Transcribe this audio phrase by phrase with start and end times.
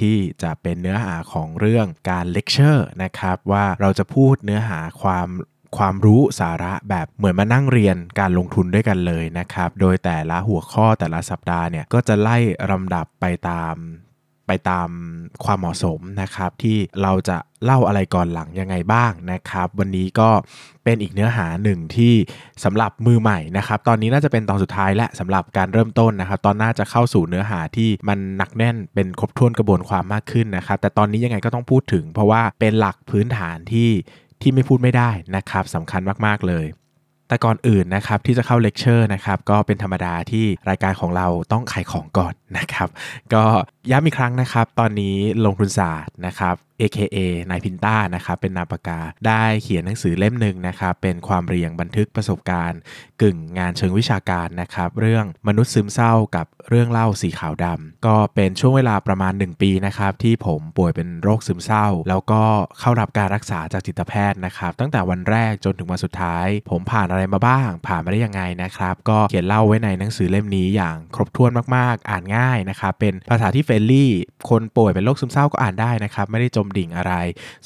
[0.00, 5.28] ที่จะเป็นเนื้อหาของเรื่องการเลคเชอร์นะครับว่าเราจะพูดเนื้อหาความ
[5.78, 12.36] ความรู้สาระแบบเหมือนมานั่งเรียนการลงทุนด้วยกันเลยนะครับ โดยแต่ละหัวข้อแต่ละสัปดาห์เนี่ยก็จะไล่
[12.70, 13.74] ลำดับไปตาม
[14.46, 14.88] ไปตาม
[15.44, 20.28] ความเหมาะสมนะครับที่เราจะ เล่าอะไรก่อนหลังยังไงบ้างนะครับ วันนี้ก็
[20.84, 22.14] เป็นอีกเนื้อหาหนึ่งที่
[22.64, 33.90] สำหรับมือใหม่นะครับ ตอนนี้น่าจะเป็นตอนสุดท้ายและสำหรับการเริ่มต้นนะครับ ตอนหน่าจะเข้าสู่เนื้อหาที่มันหนักแน่นเป็นครบถ้วนกระบวนความมากขึ้นนะครับ แต่ตอนนี้ยังไงก็ต้องพูดถึง เพราะว่าเป็นหลักพื้นฐานที่
[34.42, 36.66] ที่ไม่พูดไม่ได้นะครับสำคัญมากๆเลย
[37.28, 42.88] แต่ก่อนอื่นนะครับที่จะเข้าเลคเชอร์นะครับก็เป็นธรรมดาที่รายการของเราต้องขายของก่อนนะครับ
[43.34, 43.44] ก็
[43.90, 47.18] ย้ำอีกครั้งนะครับ ตอนนี้ลงทุนศาสตร์นะครับ AKA
[47.50, 52.80] นายพินต้านะครับเป็นนามปากกาได้เขียนหนังสือเล่มหนึ่งนะครับเป็นความเรียงบันทึกประสบการณ์
[53.22, 62.42] กึ่งงานเชิงวิชาการนะครับเรื่องมนุษย์ซึมเศร้ากับเรื่องเล่าสีขาวดำก็เป็นช่วงเวลาประมาณ 1 ปีนะครับที่ผมป่วยเป็นโรคซึมเศร้า แล้วก็
[62.80, 74.10] เข้ารับการรักษาจากจิตแพทย์นะครับตั้งแต่วันแรกจนถึงวันสุดท้าย ผมผ่านอะไรมาบ้าง ผ่านมาได้ยังไงนะครับก็เขียนเล่าไว้ในหนังสือเล่มนี้อย่างครบถ้วนมากๆ อ่านง่ายนะครับเป็นภาษาที่เฟรนลี่
[74.50, 77.12] คนป่วยเป็นโรคซึมเศร้าก็อ่านได้นะครับไม่ได้จมดิ่งอะไร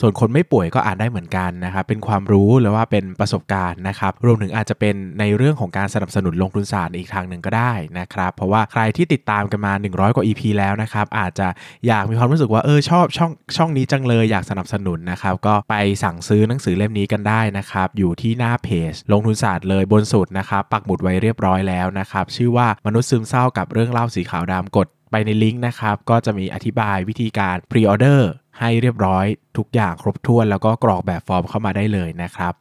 [0.01, 11.49] ส่วนคนไม่ป่วยก็อ่านได้เหมือนกันนะครับเป็นความรู้หรือว่าเป็นประสบการณ์นะครับรวมถึงอาจจะเป็นในเรื่องของการสนับสนุนลงทุนศาสตร์อีกทางหนึ่งก็ได้นะครับเพราะว่าใครที่ติดตามกันมา 100 กว่า EP แล้วนะครับอาจจะ
[11.87, 29.25] อยากมีความรู้สึกว่าเออชอบช่องช่องนี้จังเลยอยากสนับสนุนนะครับก็ไปสั่งซื้อหนังสือเล่มนี้กันได้นะครับอยู่ที่หน้าเพจ ลงทุนศาสตร์เลยบนสุดนะครับปักหมุดไว้เรียบร้อยแล้วนะครับชื่อว่ามนุษย์ซึมเศร้ากับเรื่องเล่าสีขาวดำกดไปในลิงก์นะครับ ก็จะมีอธิบายวิธีการ pre-order ให้เรียบร้อย
[29.59, 32.53] ทุกอย่างครบถ้วนแล้วก็กรอกแบบฟอร์มเข้ามาได้เลยนะครับ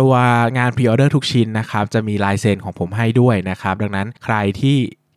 [0.00, 0.14] ตัว
[0.58, 4.76] งาน pre-order ทุกชิ้นนะครับจะมีลายเซ็นของผมให้ด้วยนะครับ ดังนั้นใครที่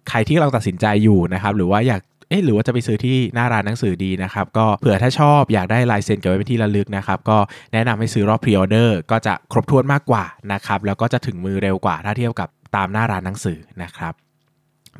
[0.09, 7.37] ใครที่เราตัดสินใจอยู่นะครับหรือว่าอยากเอ๊ะหรือว่าจะไปซื้อที่หน้าร้านหนังสือดีนะครับ ก็เผื่อถ้าชอบอยากได้ลายเซ็นเก็บไว้เป็นที่ระลึกนะครับ ก็
[7.73, 14.13] แนะนำให้ซื้อรอบพรีออเดอร์ก็จะครบถ้วนมากกว่านะครับ แล้วก็จะถึงมือเร็วกว่าถ้าเทียบกับตามหน้าร้านหนังสือนะครับ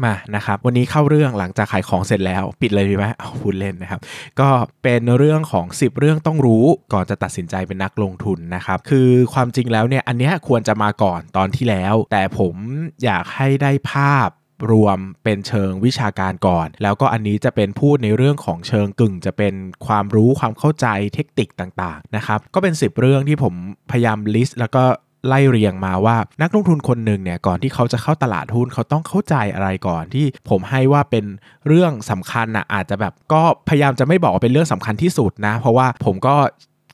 [0.06, 4.00] มานะครับวันนี้เข้าเรื่องหลังจากขายของเสร็จแล้วปิดเลยดีไหมเอาพูดเล่นนะครับ
[4.40, 4.50] ก็
[4.84, 12.56] เป็นเรื่องของ 10 เรื่องต้องรู้ก่อนจะตัดสินใจเป็นนักลงทุนนะครับ คือความจริงแล้วเนี่ยอันเนี้ยควรจะมาก่อนตอนที่แล้ว แต่ผม
[13.04, 14.30] อยากให้ได้ภาพ
[14.72, 19.54] รวมเป็นเชิงวิชาการก่อน แล้วก็อันนี้จะเป็นพูดในเรื่องของเชิงกึ่ง จะเป็น
[19.86, 23.54] ความรู้ความเข้าใจเทคนิคต่างๆนะครับก็เป็น 10 เรื่องที่ผม
[23.92, 24.84] พยายามลิสต์แล้วก็
[25.28, 31.26] ไล่เรียงมาว่านักลงทุนคนหนึ่งเนี่ยก่อนที่เขาจะเข้าตลาดหุ้นเขาต้องเข้าใจอะไรก่อนที่ผมให้ว่าเป็น
[31.68, 36.36] เรื่องสำคัญนะอาจจะแบบก็พยายามจะไม่บอกเป็นเรื่องสำคัญที่สุดนะ เพราะว่าผมก็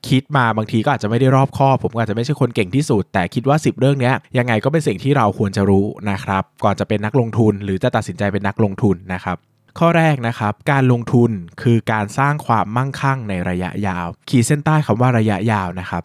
[0.08, 9.36] คิดมาบางทีก็อาจจะไม่ได้รอบคอบผมก็อาจจะไม่ใช่คนเก่งที่สุด แต่คิดว่า 10 เรื่องนี้ยังไงก็เป็นสิ่งที่เราควรจะรู้นะครับ ก่อนจะเป็นนักลงทุนหรือจะตัดสินใจเป็นนักลงทุนนะครับ
[9.78, 11.30] ข้อแรกนะครับ การลงทุน
[11.62, 16.02] คือการสร้างความมั่งคั่งในระยะยาว ขีดเส้นใต้คำว่าระยะยาวนะครับ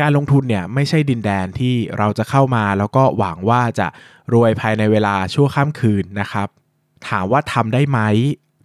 [0.00, 3.86] การลงทุนเนี่ยไม่ใช่ดินแดนที่เราจะเข้ามา แล้วก็หวังว่าจะ
[4.32, 6.48] รวยภายในเวลาชั่วข้ามคืนนะครับ
[7.08, 8.00] ถามว่าทำได้ไหม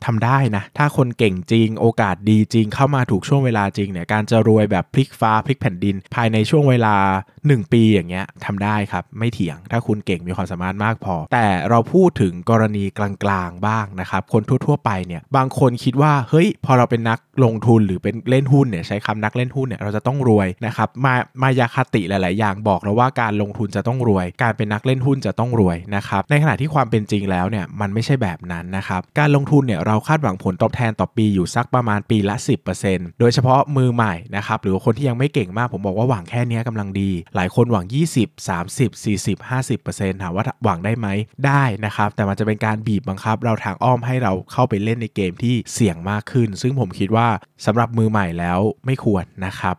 [0.05, 6.95] ทำได้นะ ถ้าคนเก่งจริง โอกาสดีจริงเข้ามาถูกช่วงเวลาจริงเนี่ยการจะรวยแบบพลิกฟ้าพลิกแผ่นดิน ภายในช่วงเวลา
[7.35, 32.36] 1 ปีอย่างเงี้ยทำได้ครับ ไม่เถียง ถ้าคุณเก่งมีความสามารถมากพอ แต่เราพูดถึงกรณีกลางๆบ้างนะครับ คนทั่วๆไปเนี่ยบางคนคิดว่าเฮ้ยพอเราเป็นนักลงทุนหรือเป็นเล่นหุ้นเนี่ยใช้คำนักเล่นหุ้นเนี่ยเราจะต้องรวยนะครับมามายาคติหลาย ๆ อย่างบอกเราว่าการลงทุนจะต้องรวย การเป็นนักเล่นหุ้นจะต้องรวยนะครับในขณะที่ความเป็นจริงแล้วเนี่ยมันไม่ใช่แบบนั้นนะครับการลงทุนเนี่ยเราราคาดหวังผลตอบแทนต่อปีอยู่สักประมาณปีละ
[32.77, 37.86] 10%โดยเฉพาะมือใหม่นะครับหรือคนที่ยังไม่เก่งมากผมบอกว่าหวังแค่นี้กำลังดี หลายคนหวัง
[38.18, 41.07] 20 30 40 50%ถามว่าหวังได้ไหม
[41.45, 47.27] ได้นะครับ แต่มันจะเป็นการบีบบังคับ เราทางอ้อมให้เราเข้าไปเล่นในเกมที่เสี่ยงมากขึ้น ซึ่งผมคิดว่า
[47.65, 49.75] สำหรับมือใหม่แล้วไม่ควรนะครับ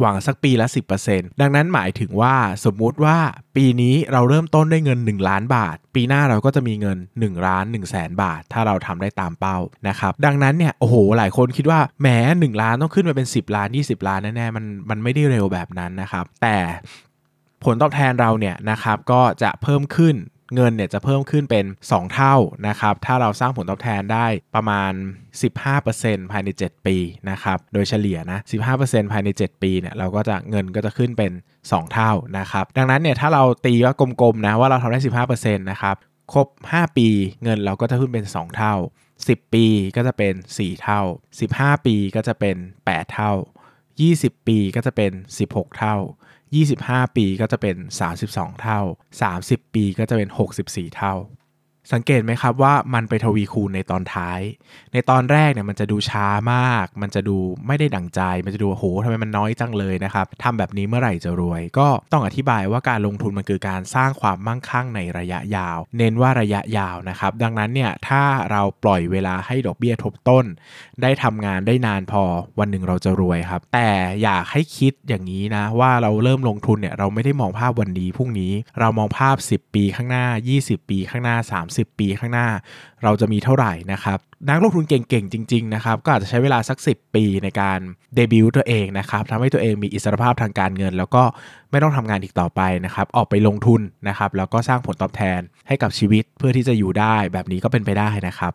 [0.00, 0.66] หวังสักปีละ
[1.04, 2.34] 10%ดังนั้นหมายถึงว่า
[2.64, 3.18] สมมุติว่า
[3.56, 9.58] ปีนี้เราเริ่มต้นด้วยเงิน 1 ล้านบาท ปีหน้าเราก็จะมีเงิน1ล้าน1แสนบาท ถ้าเราทำได้ตามเป้า
[9.88, 12.08] นะครับดังนั้นเนี่ยโอ้โหหลายคนคิดว่าแหม
[12.38, 16.56] 1 ล้านต้องขึ้นมาเป็น 10 ล้าน 20 ล้านแน่ๆมันมันไม่ได้เร็วแบบนั้นนะครับ แต่
[17.64, 20.16] ผลตอบแทนเราเนี่ยนะครับก็จะเพิ่มขึ้น
[20.54, 22.36] เงินเนี่ยจะเพิ่มขึ้นเป็น 2 เท่า
[22.68, 24.92] นะครับ ถ้าเราสร้างผลตอบแทนได้ประมาณ
[25.62, 26.96] 15%ภายใน 7 ปี
[27.30, 28.38] นะครับ โดยเฉลี่ยนะ
[28.76, 31.32] 15%ภายใน 7 ปีเนี่ยเราก็จะเงินก็จะขึ้นเป็น
[31.62, 34.98] 2 เท่านะครับ ดังนั้นเนี่ยถ้าเราตีว่ากลมๆนะว่าเราทำได้
[35.28, 35.96] 15%นะครับ
[36.32, 37.08] ครบ 5 ปี
[37.42, 38.74] เงินเราก็จะขึ้นเป็น 2 เท่า
[39.14, 39.66] 10 ปี
[39.96, 41.00] ก็จะเป็น 4 เท่า
[41.44, 42.56] 15 ปีก็จะเป็น
[42.86, 43.32] 8 เท่า
[43.90, 45.12] 20 ปีก็จะเป็น
[45.46, 45.96] 16 เท่า
[46.54, 47.76] 25 ปีก็จะเป็น
[48.18, 48.80] 32 เท่า
[49.26, 50.28] 30 ปีก็จะเป็น
[50.62, 51.14] 64 เท่า
[51.92, 54.40] สังเกตไหมครับว่ามันไปทวีคูณในตอนท้าย
[54.92, 57.36] ในตอนแรกเนี่ยมันจะดูช้ามาก มันจะดู
[57.66, 70.44] ไม่ได้ดั่งใจ มันจะดูโหทำไมมันน้อยจังเลยนะครับทำแบบนี้เมื่อไหร่จะรวย ก็ต้องอธิบายว่าการลงทุนมันคือการสร้างความมั่งคั่งในระยะยาว เน้นว่าระยะยาวนะครับ ดังนั้นเนี่ยถ้าเราปล่อยเวลาให้ดอกเบี้ยทบต้น
[71.02, 72.22] ได้ทำงานได้นานพอ
[72.58, 73.90] วันหนึ่งเราจะรวยครับ แต่
[74.22, 80.26] อยากให้คิดอย่างนี้นะว่าเราเริ่มลงทุนเนี่ยเราไม่ได้มองภาพวันนี้พรุ่งนี้ เรามองภาพ 10 ปีข้างหน้า
[80.58, 82.48] 20 ปีข้างหน้า 30ปีข้างหน้า
[83.02, 84.18] เราจะมีเท่าไหร่นะครับ
[84.48, 87.78] นักลงทุนเก่งๆ จริงๆนะครับก็อาจจะใช้เวลาสัก 10 ปีในการ
[88.14, 91.22] เดบิวต์ตัวเองนะครับทำให้ตัวเองมีอิสรภาพทางการเงิน แล้วก็
[91.70, 98.52] ไม่ต้องทำงานอีกต่อไปนะครับออกไปลงทุนนะครับแล้วก็สร้างผลตอบแทนให้กับชีวิตเพื่อที่จะอยู่ได้แบบนี้ก็เป็นไปได้นะครับ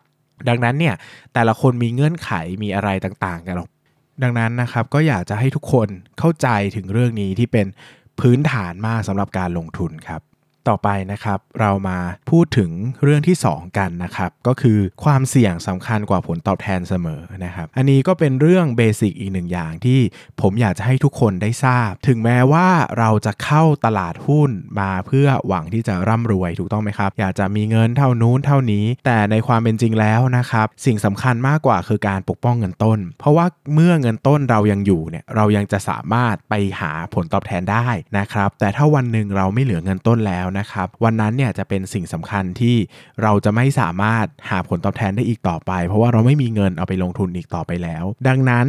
[0.48, 0.94] ดังนั้นเนี่ย
[1.34, 2.30] แต่ละคนมีเงื่อนไข
[2.62, 3.70] มีอะไรต่างๆ กันหรอก
[4.22, 5.88] ดังนั้นนะครับก็อยากจะให้ทุกคน
[6.18, 7.66] เข้าใจถึงเรื่องนี้ที่เป็น
[8.20, 10.20] พื้นฐานมากสำหรับการลงทุนครับ
[10.68, 11.98] ต่อไปนะครับ เรามา
[12.30, 12.70] พูดถึง
[13.02, 20.00] เรื่องที่ 2 กันนะครับ ก็คือความเสี่ยงสำคัญกว่าผลตอบแทนเสมอนะครับ อันนี้ก็เป็นเรื่องเบสิกอีกหนึ่งอย่างที่
[20.40, 22.68] ผมอยากจะให้ทุกคนได้ทราบ ถึงแม้ว่า
[22.98, 24.50] เราจะเข้าตลาดหุ้น
[24.80, 37.88] มาเพื่อหวังที่จะร่ำรวยถูกต้องไหมครับ อยากจะมีเงินเท่านู้นเท่านี้ แต่ในความเป็นจริงแล้วนะครับ สิ่งสำคัญมากกว่าคือการปกป้องเงินต้น เพราะว่าเมื่อเงินต้นเรายังอยู่เนี่ยเรายังจะสามารถไปหาผลตอบแทนได้
[38.18, 42.76] นะครับ แต่ถ้าวันหนึ่งเราไม่เหลือเงินต้นแล้วนะครับ วันนั้นเนี่ยจะเป็นสิ่งสำคัญที่
[43.22, 48.66] เราจะไม่สามารถหาผลตอบแทนได้อีกต่อไป เพราะว่าเราไม่มีเงินเอาไปลงทุนอีกต่อไปแล้ว ดังนั้น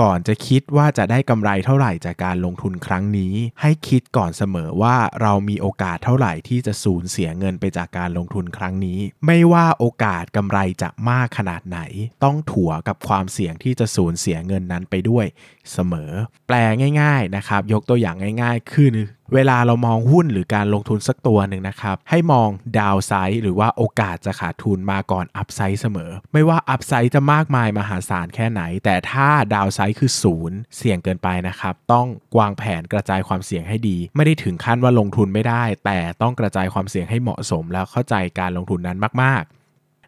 [0.00, 11.80] ก่อนจะคิดว่าจะได้กำไรเท่าไหร่จากการลงทุนครั้งนี้ ให้คิดก่อนเสมอว่าเรามีโอกาสเท่าไหร่ที่จะสูญเสียเงินไปจากการลงทุนครั้งนี้ ไม่ว่าโอกาสกำไรจะมากขนาดไหน
[12.24, 15.26] ต้องถัวกับความเสี่ยงที่จะสูญเสียเงินนั้นไปด้วย
[15.72, 16.12] เสมอ
[16.46, 16.56] แปล
[17.00, 18.88] ง่าย ๆนะครับ ยกตัวอย่างง่าย ๆ คือ
[19.34, 22.48] เวลาเรามองหุ้นหรือการลงทุนสักตัวหนึ่งนะครับ ให้มอง
[22.78, 32.06] ดาวไซด์หรือว่าโอกาสจะขาดทุนมาก่อนอัพไซด์เสมอ ไม่ว่าอัพไซด์จะมากมายมหาศาลแค่ไหน แต่ถ้าดาวไซด์คือศูนย์เสี่ยงเกินไปนะครับ ต้อง
[32.38, 39.59] วางแผนกระจายความเสี่ยงให้ดี ไม่ได้ถึงขั้นว่าลงทุนไม่ได้ แต่ต้องกระจายความเสี่ยงให้เหมาะสมแล้วเข้าใจการลงทุนนั้นมากๆ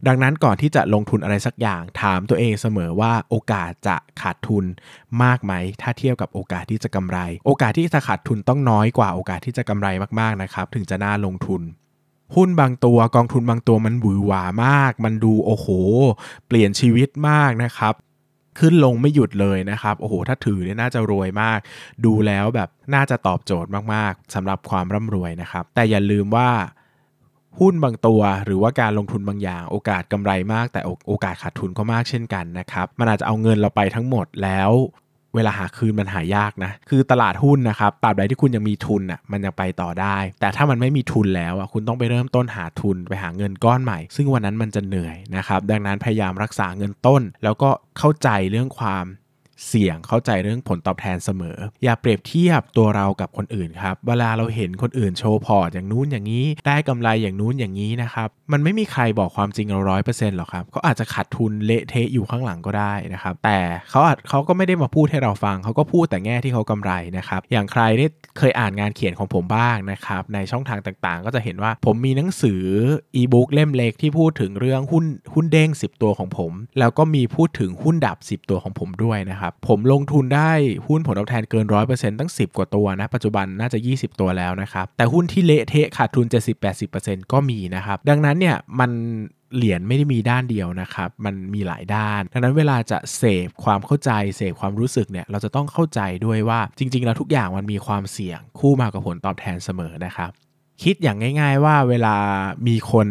[0.09, 4.65] ดังนั้นก่อนที่จะลงทุนอะไรสักอย่างถามตัวเองเสมอว่าโอกาสจะขาดทุน
[5.23, 5.53] มากไหม
[5.83, 9.89] ถ้าเทียบกับโอกาสที่จะกำไร โอกาสที่จะขาดทุนต้องน้อยกว่าโอกาสที่จะกำไร
[10.21, 11.63] มากๆนะครับ ถึงจะน่าลงทุน
[12.35, 15.67] หุ้นบางตัวกองทุนบางตัวมันหวือหวามาก มันดูโอ้โห
[16.47, 17.95] เปลี่ยนชีวิตมากนะครับ
[18.59, 21.59] ขึ้นลงไม่หยุดเลยนะครับ โอ้โห ถ้าถือเนี่ยน่าจะรวยมาก
[22.05, 26.51] ดูแล้วแบบน่าจะตอบโจทย์มากๆสำหรับความร่ำรวยนะครับ แต่อย่าลืมว่า
[27.61, 34.73] หุ้นบางตัว หรือว่าการลงทุนบางอย่าง โอกาสกำไรมาก แต่โอกาสขาดทุนก็มากเช่นกันนะครับมันอาจจะเอาเงินเราไปทั้งหมดแล้ว
[35.35, 49.05] เวลาหาคืนมันหายากนะ คือตลาดหุ้นนะครับตราบใดที่คุณยังมีทุนอะมันยังไปต่อได้ แต่ถ้ามันไม่มีทุนแล้วอะคุณต้องไปเริ่มต้นหาทุนไปหาเงินก้อนใหม่ ซึ่งวันนั้นมันจะเหนื่อยนะครับ ดังนั้นพยายามรักษาเงินต้น แล้วก็เข้าใจเรื่องความ
[49.69, 63.59] เสี่ยงเข้าใจเรื่องผลตอบแทนเสมอ อย่าเปรียบเทียบตัวเรากับคนอื่นครับ เวลาเราเห็นคนอื่นโชว์พอร์ตอย่างนู้นอย่างนี้ ได้กำไรอย่างนู้นอย่างนี้นะครับ มันไม่มีใครบอกความจริงเราร้อยเปอร์เซ็นต์หรอกครับเขาอาจจะขาดทุนเละเทะอยู่ข้างหลังก็ได้นะครับ แต่
[63.91, 72.63] เขาอาจเขาก็ไม่ได้มาพูดให้เราฟัง เขาก็พูดแต่แง่ที่เขากำไรนะครับ อย่างใครที่เคยอ่านงานเขียนของผมบ้างนะครับ ในช่องทางต่างๆ ก็จะเห็นว่าผมมีหนังสือ
[73.15, 75.05] อีบุ๊กเล่มเล็กที่พูดถึงเรื่องหุ้น
[75.35, 80.51] หุ้นเด้ง10 ตัวของผม แล้วก็มีพูดถึงหุ้นดับ 10 ตัวของผมด้วยนะครับผมลงทุนได้
[80.87, 86.27] หุ้นผลตอบแทนเกิน 100%ตั้ง 10 กว่าตัวนะ ปัจจุบันน่าจะ 20 ตัวแล้วนะครับ แต่หุ้นที่เละเทะขาดทุน
[86.79, 88.91] 70-80%ก็มีนะครับ ดังนั้นเนี่ยมัน
[89.56, 100.31] เหรียญไม่ได้มีด้านเดียวนะครับ มันมีหลายด้าน ดังนั้นเวลาจะเสพความเข้าใจ เสพความรู้สึกเนี่ย เราจะต้องเข้าใจด้วยว่าจริง ๆ แล้วทุกอย่างมันมีความเสี่ยงคู่มากับผลตอบแทนเสมอนะครับ
[100.82, 102.15] คิดอย่างง่าย ๆ ว่าเวลา
[102.69, 103.09] มีคน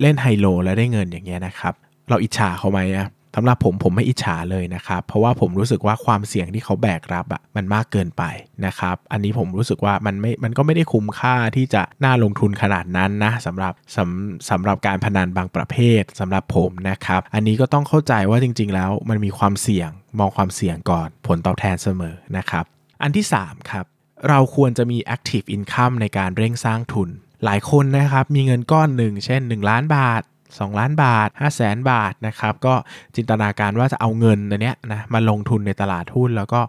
[0.00, 1.74] เล่นไฮโลแล้วได้เงินอย่างเงี้ยนะครับ
[2.08, 8.22] เราอิจฉาเขาไหมอะ สำหรับผมผมไม่อิจฉาเลยนะครับ เพราะว่าผมรู้สึกว่าความเสี่ยงที่เขาแบกรับอะ่ะมันมากเกินไป
[8.66, 22.64] นะครับ อันนี้ผมรู้สึกว่ามันไม่มันก็ไม่ได้คุ้มค่าที่จะน่าลงทุนขนาดนั้นนะสำหรับสำสำหรับการพนันบางประเภทสำหรับผมนะครับ อันนี้ก็ต้องเข้าใจว่าจริง ๆ แล้วมันมีความเสี่ยงมองความเสี่ยงก่อนผลตอบแทนเสมอนะครับ
[23.02, 23.84] อันที่ 3 ครับ
[24.28, 27.08] เราควรจะมี active income ในการเร่งสร้างทุน
[27.44, 30.22] หลายคนนะครับมีเงินก้อนหนึ่งเช่น 1 ล้านบาท
[30.60, 32.74] 2 ล้านบาท 5 0 0แสนบาทนะครับก็
[33.16, 36.60] จินตนาการว่าจะเอาเงินอันเนี้ยนะมาลงทุนในตลาดหุ้นแล้วก็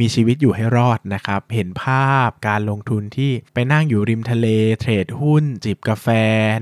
[0.00, 4.46] มีชีวิตอยู่ให้รอดนะครับเห็นภาพการลงทุนที่ไปนั่งอยู่ริมทะเล
[4.80, 6.06] เทรดหุ้น จิบกาแฟ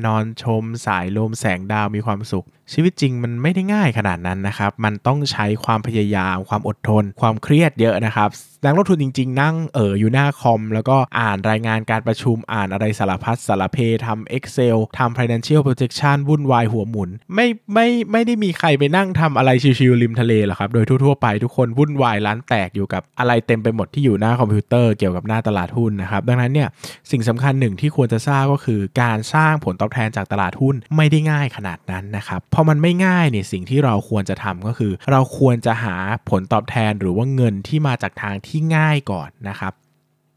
[0.07, 8.29] นอนชม สายลมแสงดาวมีความสุข ชีวิตจริงมันไม่ได้ง่ายขนาดนั้นนะครับ มันต้องใช้ความพยายาม ความอดทน ความเครียดเยอะนะครับ
[8.65, 26.69] นักลงทุนจริง ๆ นั่งเอออยู่หน้าคอม แล้วก็อ่านรายงานการประชุมอ่านอะไรสารพัดสารเพทำ Excel ทำ Financial Projection วุ่นวายหัวหมุน ไม่ไม่ไม่ได้มีใครไปนั่งทำอะไรชิวๆริมทะเลหรอกครับ โดยทั่วๆไปทุกคนวุ่นวายร้านแตกอยู่กับอะไรเต็มไปหมดที่อยู่หน้าคอมพิวเตอร์เกี่ยวกับหน้าตลาดหุ้นนะครับ ดังนั้นเนี่ย
[27.11, 35.97] สิ่งสำคัญหนึ่งที่ควรจะทราบก็คือ การสร้างผลตอบแทนจากตลาดหุ้นไม่ได้ง่ายขนาดนั้นนะครับพอมันไม่ง่ายเนี่ยสิ่งที่เราควรจะทำก็คือ เราควรจะหา
[36.31, 39.73] ผลตอบแทนหรือว่าเงินที่มาจากทางที่ง่ายก่อนนะครับ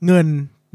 [0.05, 0.27] เงิน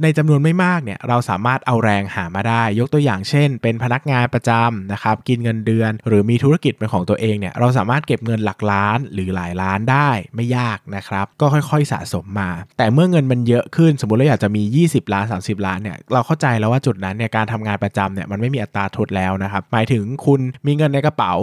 [0.03, 21.35] ในจำนวนไม่มากเนี่ยเราสามารถเอาแรงหามาได้ ยกตัวอย่างเช่น เป็นพนักงานประจำนะครับกินเงินเดือน หรือมีธุรกิจเป็นของตัวเองเนี่ยเราสามารถเก็บเงินหลักล้านหรือหลายล้านได้ไม่ยากนะครับก็ค่อยๆสะสมมา แต่เมื่อเงินมันเยอะขึ้นสมมติเราอยากจะมี 20 ล้าน 30 ล้านเนี่ยเราเข้าใจแล้วว่าจุดนั้นเนี่ยการทำงานประจำเนี่ยมันไม่มีอัตราทดแล้วนะครับหมายถึงคุณมีเงินในกระเป๋า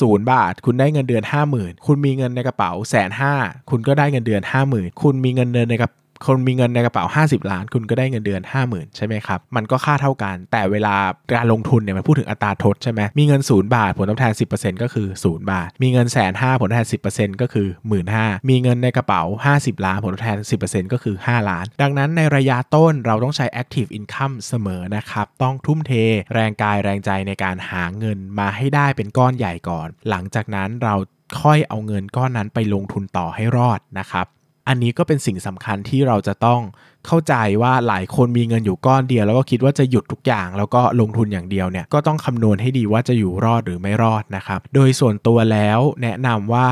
[0.00, 3.34] ศูนย์บาท คุณได้เงินเดือน 50,000 คุณมีเงินในกระเป๋าแสนห้า
[3.70, 4.42] คุณก็ได้เงินเดือน
[4.72, 5.90] 50,000 คุณมีเงินเดือนในกระ
[6.26, 10.94] คนมีเงินในกระเป๋า 50 ล้าน คุณก็ได้เงินเดือน 50,000 ใช่ไหมครับ มันก็ค่าเท่ากัน แต่เวลา
[11.34, 18.04] การลงทุนเนี่ยมันพูดถึงอัตราทดใช่ไหมมีเงิน 0 บาท ผลตอบแทน 10%ก็คือ 0 บาท มีเงินแสนห้าผลตอบแทน 10%ก็คือ1 5ื่น
[18.48, 19.22] มีเงินในกระเป๋า
[19.54, 25.92] 50 ล้าน ผลตอบแทน 10%ก็คือ 5 ล้าน ดังนั้นในระยะต้นเราต้องใช้ active income เสมอนะครับต้องทุ่มเท
[26.34, 30.94] แรงกายแรงใจในการหาเงินมาให้ได้เป็นก้อนใหญ่ก่อน หลังจากนั้นเรา
[31.42, 34.26] ค่อยเอาเงินก้อนนั้นไปลงทุนต่อให้รอดนะครับ
[34.68, 36.60] อันนี้ก็เป็นสิ่งสำคัญที่เราจะต้อง
[37.06, 46.68] เข้าใจว่าหลายคนมีเงินอยู่ก้อนเดียว แล้วก็คิดว่าจะหยุดทุกอย่าง แล้วก็ลงทุนอย่างเดียวเนี่ยก็ต้องคำนวณให้ดีว่าจะอยู่รอดหรือไม่รอดนะครับโดยส่วนตัวแล้วแนะนำว่า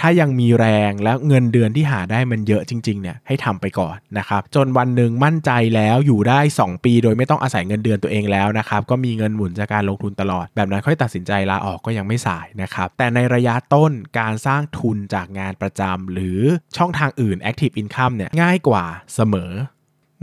[0.00, 16.40] ถ้ายังมีแรงแล้วเงินเดือนที่หาได้มันเยอะจริงๆเนี่ยให้ทำไปก่อนนะครับจนวันหนึ่งมั่นใจแล้วอยู่ได้ 2 ปี โดยไม่ต้องอาศัยเงินเดือนตัวเองแล้วนะครับก็มีเงินหมุนจากการลงทุนตลอด แบบนั้นค่อยตัดสินใจลาออกก็ยังไม่สายนะครับแต่ในระยะต้นการสร้างทุนจากงานประจำหรือ
[16.76, 18.84] ช่องทางอื่น Active Income เนี่ยง่ายกว่า
[19.16, 19.52] เสมอ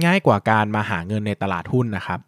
[0.06, 2.20] ง่ายกว่าการมาหาเงินในตลาดหุ้นนะครับ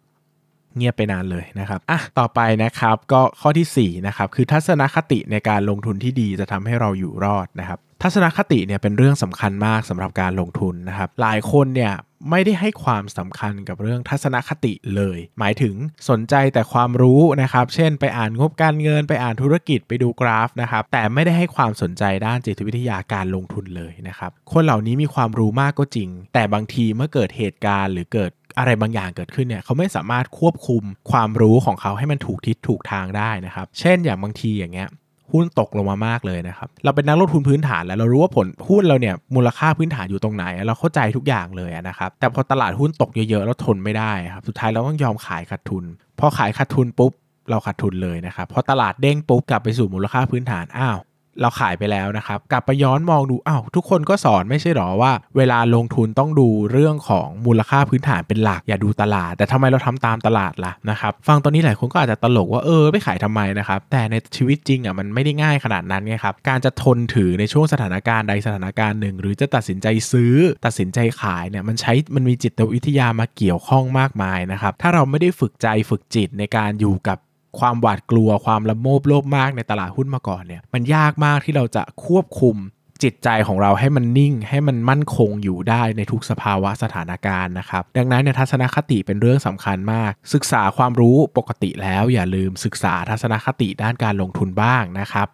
[0.76, 11.92] เงียบไปนานเลยนะครับอะต่อไปนะครับก็ข้อที่4นะครับคือทัศนคติในการลงทุนที่ดีจะทำให้เราอยู่รอดนะครับทัศนคติเนี่ยเป็นเรื่องสำคัญมากสำหรับการลงทุนนะครับหลายคนเนี่ย
[12.30, 15.74] ไม่ได้ให้ความสำคัญกับเรื่องทัศนคติเลย หมายถึง
[16.10, 34.88] สนใจแต่ความรู้นะครับ เช่น ไปอ่านงบการเงิน ไปอ่านธุรกิจไปดูกราฟนะครับ แต่ไม่ได้ให้ความสนใจด้านจิตวิทยาการลงทุนเลยนะครับ คนเหล่านี้มีความรู้มากก็จริง แต่บางทีเมื่อเกิดเหตุการณ์ หรือเกิด อะไรบางอย่างเกิดขึ้นเนี่ยเขาไม่สามารถควบคุมความรู้ของเขาให้มันถูกทิศถูกทางได้นะครับ เช่นอย่างบางทีอย่างเงี้ย
[35.32, 45.84] หุ้นตกลงมามากเลยนะครับ เราเป็นนักลงทุนพื้นฐานแล้วเรารู้ว่าผลหุ้นเราเนี่ยมูลค่าพื้นฐานอยู่ตรงไหน เราเข้าใจทุกอย่างเลยนะครับ แต่พอตลาดหุ้นตกเยอะๆ แล้วทนไม่ได้ครับ สุดท้ายเราต้องยอมขายขาดทุน
[46.18, 47.12] พอขายขาดทุนปุ๊บ
[47.50, 50.98] เราขาดทุนเลยนะครับ พอตลาดเด้งปุ๊บกลับไปสู่มูลค่าพื้นฐาน อ้าว
[51.40, 77.18] เราขายไปแล้วนะครับ กลับไปย้อนมองดูอ้าวทุกคนก็สอนไม่ใช่หรอว่า เวลาลงทุนต้องดูเรื่องของมูลค่าพื้นฐานเป็นหลัก อย่าดูตลาด แต่ทำไมเราทำตามตลาดล่ะนะครับฟังตอนนี้หลายคนก็อาจจะตลกว่าเออไม่ขายทำไมนะครับแต่ในชีวิตจริงอะมันไม่ได้ง่ายขนาดนั้นไงครับการจะทนถือในช่วงสถานการณ์ใดสถานการณ์หนึ่ง หรือจะตัดสินใจซื้อ ตัดสินใจขายเนี่ยมันใช้มันมีจิตวิทยามาเกี่ยวข้องมากมายนะครับถ้าเราไม่ได้ฝึกใจฝึกจิตในการอยู่กับ
[77.60, 82.56] ความหวาดกลัวความละโมบโลภมากในตลาดหุ้นมาก่อนเนี่ยมันยากมากที่เราจะควบคุม
[83.02, 95.28] จิตใจของเราให้มันนิ่งให้มันมั่นคงอยู่ได้ในทุกสภาวะสถานการณ์นะครับ ดังนั้นเนี่ยทัศนคติเป็นเรื่องสำคัญมาก ศึกษาความรู้ปกติแล้วอย่าลืมศึกษาทัศนคติด้านการลงทุนบ้างนะครับ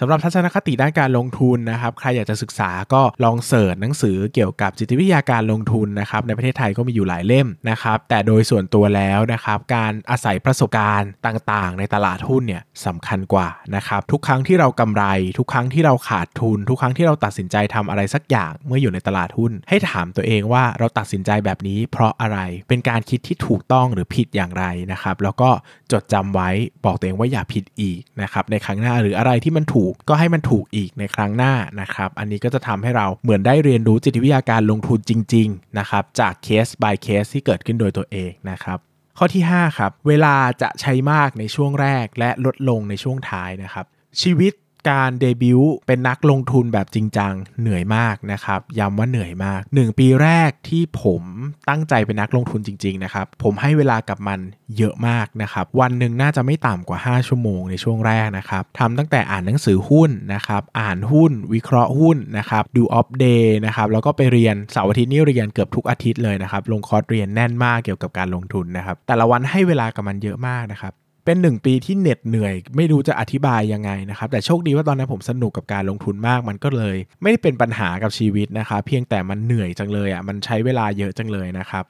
[0.00, 15.04] สำหรับทัศนคติด้านการลงทุนนะครับใครอยากจะศึกษาก็ลองเสิร์ชหนังสือเกี่ยวกับจิตวิทยาการลงทุนนะครับในประเทศไทยก็มีอยู่หลายเล่มนะครับแต่โดยส่วนตัวแล้วนะครับการอาศัยประสบการณ์ต่างๆ ในตลาดหุ้นเนี่ยสำคัญกว่านะครับทุกครั้งที่เรากำไร
[15.38, 25.50] ทุกครั้งที่เราขาดทุน ทุกครั้งที่เราตัดสินใจทำอะไรสักอย่างเมื่ออยู่ในตลาดหุ้น ให้ถามตัวเองว่าเราตัดสินใจแบบนี้ เพราะอะไรเป็นการคิดที่ถูกต้องหรือผิดอย่างไรนะครับแล้วก็
[25.92, 26.50] จดจำไว้
[26.84, 38.78] บอกตัวเองว่าอย่าผิดอีกนะครับในครั้งหน้าหรืออะไรที่มันถูกก็ให้มันถูกอีกในครั้งหน้านะครับ อันนี้ก็จะทำให้เราเหมือนได้เรียนรู้จิตวิทยาการลงทุนจริงๆนะครับจากเคส by เคสที่เกิดขึ้นโดยตัวเองนะครับ
[39.18, 43.86] ข้อที่5ครับเวลาจะใช้มากในช่วงแรกและลดลงในช่วงท้ายนะครับ
[44.22, 44.52] ชีวิต
[44.90, 51.22] การเดบิวต์เป็นนักลงทุนแบบจริงจังเหนื่อยมากนะครับย้ำว่าเหนื่อยมาก 1 ปีแรกที่ผม
[51.68, 54.40] ตั้งใจเป็นนักลงทุนจริงๆนะครับผมให้เวลากับมัน
[54.78, 70.92] เยอะมากนะครับวันหนึ่งน่าจะไม่ต่ำกว่า 5 ชั่วโมงในช่วงแรกนะครับทำตั้งแต่อ่านหนังสือหุ้นนะครับอ่านหุ้น วิเคราะห์หุ้นนะครับดู Opp Day นะครับแล้วก็ไปเรียนเสาร์อาทิตย์นี่เรียนเกือบทุกอาทิตย์เลยนะครับลงคอร์สเรียนแน่นมากเกี่ยวกับการลงทุนนะครับแต่ละวันให้เวลากับมันเยอะมากนะครับ
[71.24, 81.84] เป็น1ปีที่เหน็ดเหนื่อย ไม่รู้จะอธิบายยังไงนะครับ แต่โชคดีว่าตอนนั้นผมสนุกกับการลงทุนมาก มันก็เลย ไม่ได้เป็นปัญหากับชีวิตนะครับเพียงแต่มันเหนื่อยจังเลยอะมันใช้เวลาเยอะจังเลยนะครับ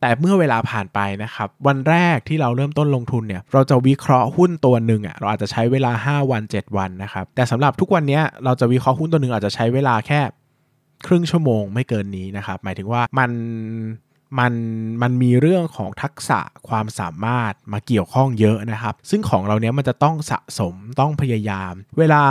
[0.00, 10.20] แต่เมื่อเวลาผ่านไปนะครับวันแรกที่เราเริ่มต้นลงทุนเนี่ยเราจะวิเคราะห์หุ้นตัวหนึ่งอะเราอาจจะใช้เวลา 5 วัน 7 วันนะครับแต่สำหรับทุกวันนี้เราจะวิเคราะห์หุ้นตัวหนึ่งอาจจะใช้เวลาแค่
[11.06, 13.30] ครึ่งชั่วโมงไม่เกินนี้นะครับหมายถึงว่ามัน
[14.38, 14.52] มัน
[15.02, 22.22] มันมีเรื่องของทักษะความสามารถมาเกี่ยวข้องเยอะนะครับ ซึ่งของเราเนี้ยมันจะต้องสะสมต้องพยายาม เวลา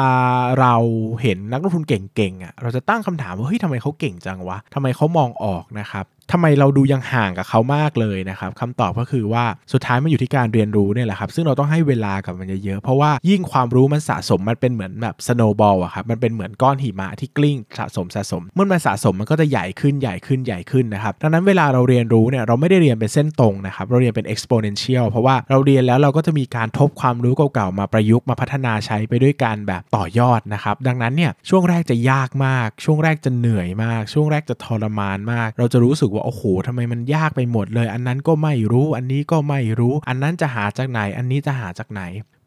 [0.60, 0.76] เรา
[1.22, 42.02] เห็นนักลงทุนเก่งๆอะเราจะตั้งคำถามว่าเฮ้ยทำไมเขาเก่งจังวะทำไมเขามองออกนะครับทำไมเราดูยังห่างกับเขามากเลยนะครับคำตอบก็คือว่าสุดท้ายมันอยู่ที่การเรียนรู้เนี่ยแหละครับ ซึ่งเราต้องให้เวลากับมันเยอะๆเพราะว่ายิ่งความรู้มันสะสมมันเป็นเหมือนแบบสโนว์บอลอะครับมันเป็นเหมือนก้อนหิมะที่กลิ้งสะสมสะสม เมื่อมันสะสมมันก็จะใหญ่ขึ้นใหญ่ขึ้นใหญ่ขึ้นนะครับดังนั้นเวลาเราเรียนรู้เนี่ยเราไม่ได้เรียนเป็นเส้นตรงนะครับเราเรียนเป็น exponential เพราะว่าเราเรียนแล้วเราก็จะมีการทบความรู้เก่าๆมาประยุกต์มาพัฒนาใช้ไปด้วยกันแบบต่อยอดนะครับดังนั้นเนี่ยช่วงแรกจะยากมาก ช่วงแรกจะเหนื่อยมาก ช่วงแรกจะทรมานมาก เราจะรู้สึกว่าโอ้โหทำไมมันยากไปหมดเลย อันนั้นก็ไม่รู้ อันนี้ก็ไม่รู้ อันนั้นจะหาจากไหน อันนี้จะหาจากไหน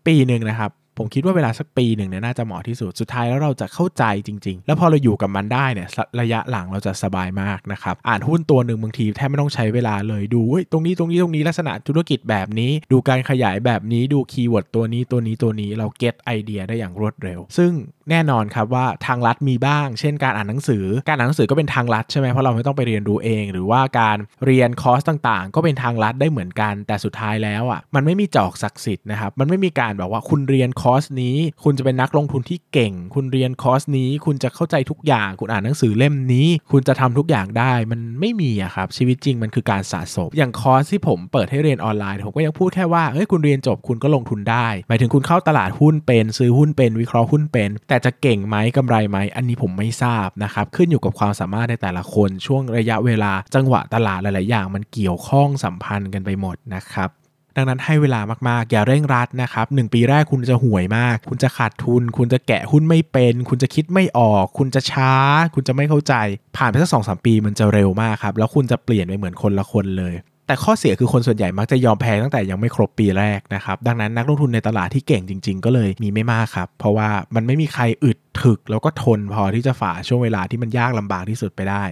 [0.07, 0.71] ปีหนึ่งนะครับ
[1.01, 5.89] ผมคิดว่าเวลาสักปีหนึ่งเนี่ยน่าจะเหมาะที่สุด สุดท้ายแล้วเราจะเข้าใจจริง ๆ แล้วพอเราอยู่กับมันได้เนี่ย
[6.21, 10.43] ระยะหลังเราจะสบายมากนะครับ อ่านหุ้นตัวหนึ่งบางทีแทบไม่ต้องใช้เวลาเลยดู
[10.73, 17.73] ตรงนี้ตรงนี้ตรงนี้ลักษณะธุรกิจแบบนี้ ดูการขยายแบบนี้ดู keyword ตัวนี้ตัวนี้ตัวนี้เรา get idea ได้อย่างรวดเร็ว ซึ่ง
[18.11, 43.27] แน่นอนครับว่าทางลัดมีบ้าง เช่นการอ่านหนังสือ การอ่านหนังสือก็เป็นทางลัดใช่ไหมเพราะเราไม่ต้องไปเรียนรู้เอง หรือว่าการเรียนคอร์สต่างๆ ก็เป็นทางลัดได้เหมือนกัน แต่สุดท้ายแล้วอะมันไม่มีจอกศักดิ์สิทธิ์นะครับมันไม่มีการแบบว่าคุณเรียนคอร์สนี้ คุณจะเป็นนักลงทุนที่เก่ง คุณเรียนคอร์สนี้ คุณจะเข้าใจทุกอย่าง คุณอ่านหนังสือเล่มนี้ คุณจะทำทุกอย่างได้ มันไม่มีอะครับ ชีวิตจริงมันคือการสะสม อย่างคอร์สที่ผมเปิดให้เรียนออนไลน์ ผมก็ยังพูดแค่ว่า เฮ้ย
[43.33, 57.11] คุณเรียนจบคุณก็ลงทุนได้ หมายถึงคุณเข้าตลาดหุ้นเป็น ซื้อหุ้นเป็น วิเคราะห์หุ้นเป็น แต่จะเก่งไหมกำไรไหม อันนี้ผมไม่ทราบนะครับ ขึ้นอยู่กับความสามารถในแต่ละคน ช่วงระยะเวลา จังหวะตลาดหลาย ๆ อย่าง มันเกี่ยวข้องสัมพันธ์กันไปหมดนะครับ
[57.57, 65.13] ดังนั้นให้เวลามากๆ อย่าเร่งรัดนะครับหปีแรกคุณจะห่วยมาก คุณจะขาดทุน คุณจะแกะหุ้นไม่เป็น คุณจะคิดไม่ออก คุณจะช้า
[65.55, 66.15] คุณจะไม่เข้าใจ
[66.57, 70.15] ผ่านไปสักสองสามปีมันจะเร็วมากครับ แล้วคุณจะเปลี่ยนไปเหมือนคนละคนเลย
[70.47, 81.85] แต่ข้อเสียคือคนส่วนใหญ่มักจะยอมแพ้ตั้งแต่ยังไม่ครบปีแรกนะครับ ดังนั้นนักลงทุนในตลาดที่เก่งจริง ๆ ก็เลยมีไม่มากครับ เพราะว่ามันไม่มีใครอึดถึก แล้วก็ทนพอที่จะฝ่าช่วงเวลาที่มันยากลำบากที่สุดไปได้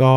[0.00, 0.14] ก็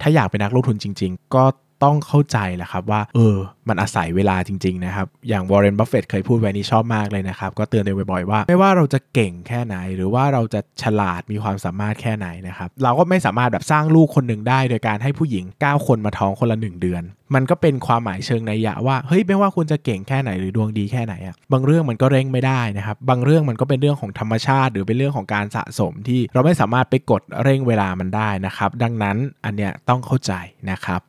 [0.00, 1.44] ถ้าอยากเป็นนักลงทุนจริง ๆ ก็
[1.84, 3.36] ต้องเข้าใจแหละครับว่าเออ
[3.68, 17.02] มันอาศัยเวลาจริง ๆ นะครับ อย่างวอร์เรนบัฟเฟตเคยพูดไว้นี่ชอบมากเลยนะครับ ก็เตือนตัวบ่อยๆว่า ไม่ว่าเราจะเก่งแค่ไหน หรือว่าเราจะฉลาดมีความสามารถแค่ไหนนะครับ เราก็ไม่สามารถแบบสร้างลูกคนหนึ่งได้ โดยการให้ผู้หญิง 9 คนมาท้องคนละ 1 เดือน
[17.34, 30.32] มันก็เป็นความหมายเชิงนัยว่าเฮ้ยไม่ว่าคุณจะเก่งแค่ไหนหรือดวงดีแค่ไหนอะบางเรื่องมันก็เร่งไม่ได้นะครับบางเรื่องมันก็เป็นเรื่องของธรรมชาติ หรือเป็นเรื่องของการสะสมที่เราไม่สามารถไปกดเร่งเวลามันได้นะครับดังนั้นอันเนี้ยต้องเข้าใจ
[30.70, 31.00] นะครับ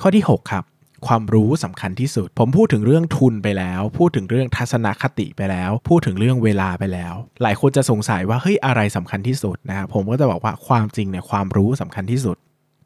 [0.00, 0.64] ข้อที่ 6 ครับ
[1.06, 12.36] ความรู้สำคัญที่สุด ผมพูดถึงเรื่องทุนไปแล้ว พูดถึงเรื่องทัศนคติไปแล้ว พูดถึงเรื่องเวลาไปแล้ว หลายคนจะสงสัยว่าเฮ้ยอะไรสำคัญที่สุดนะครับผมก็จะบอกว่าความจริงเนี่ยความรู้สำคัญที่สุด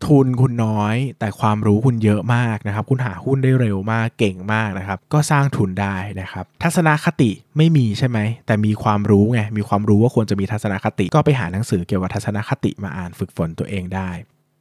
[0.07, 14.11] ทุนคุณน้อย แต่ความรู้คุณเยอะมากนะครับ คุณหาหุ้นได้เร็วมากเก่งมากนะครับ ก็สร้างทุนได้นะครับ ทัศนคติไม่มีใช่ไหมแต่มีความรู้ไงมีความรู้ว่าควรจะมีทัศนคติ ก็ไปหาหนังสือเกี่ยวกับทัศนคติมาอ่านฝึกฝนตัวเองได้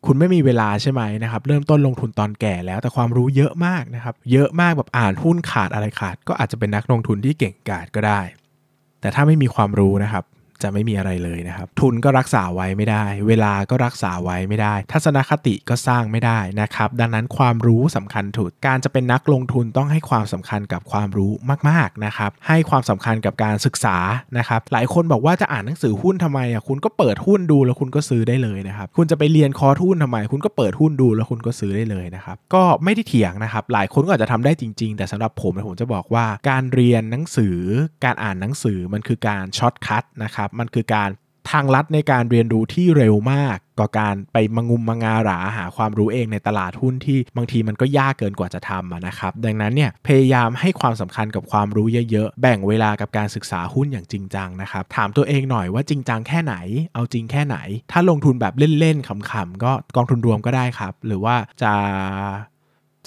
[0.05, 8.21] คุณไม่มีเวลาใช่ไหมนะครับ เริ่มต้นลงทุนตอนแก่แล้ว แต่ความรู้เยอะมากนะครับ เยอะมากแบบอ่านหุ้นขาดอะไรขาด ก็อาจจะเป็นนักลงทุนที่เก่งกาจก็ได้
[9.01, 10.23] แต่ถ้าไม่มีความรู้นะครับ
[10.63, 21.31] จะไม่มีอะไรเลยนะครับ ทุนก็รักษาไว้ไม่ได้ เวลาก็รักษาไว้ไม่ได้ ทัศนคติก็สร้างไม่ได้นะครับ ดังนั้นความรู้สำคัญถุดการจะเป็นนักลงทุนต้องให้ความสำคัญกับความรู้
[21.69, 23.97] มากๆนะครับ ให้ความสำคัญกับการศึกษา
[24.37, 37.57] นะครับ หลายคนบอกว่าจะอ่านหนังสือหุ้นทำไมอะคุณก็เปิดหุ้นดูแล้วคุณก็ซื้อได้เลยนะครับคุณจะไปเรียนคอร์สหุ้นทำไม คุณก็เปิดหุ้นดูแล้วคุณก็ซื้อได้เลยนะครับก็ไม่ได้เถียงนะครับ หลายคนก็อาจจะทำได้จริง ๆ แต่สำหรับผมผมจะบอกว่า การเรียนหนังสือ
[38.05, 41.11] การอ่านหนังสือมันคือการ shortcut นะครับมันคือการ
[41.53, 56.55] ทางลัดในการเรียนรู้ที่เร็วมากกว่าการไปมางมมะงาหราหาความรู้เองในตลาดหุ้นที่บางทีมันก็ยากเกินกว่าจะทำนะครับ ดังนั้นเนี่ยพยายามให้ความสำคัญกับความรู้เยอะๆ แบ่งเวลากับการศึกษาหุ้นอย่างจริงจังนะครับ ถามตัวเองหน่อยว่าจริงจังแค่ไหน
[56.93, 57.57] เอาจริงแค่ไหน
[57.91, 61.73] ถ้าลงทุนแบบเล่นๆขำๆก็กองทุนรวมก็ได้ครับ หรือว่าจะ